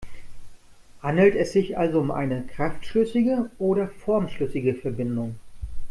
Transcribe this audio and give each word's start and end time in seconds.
Handelt 1.03 1.35
es 1.35 1.51
sich 1.51 1.77
also 1.77 1.99
um 1.99 2.09
eine 2.09 2.41
kraftschlüssige 2.47 3.51
oder 3.59 3.87
formschlüssige 3.87 4.73
Verbindung? 4.73 5.35